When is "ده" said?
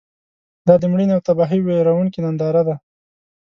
2.67-2.75